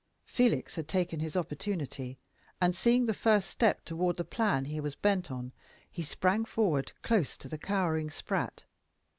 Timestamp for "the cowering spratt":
7.47-8.63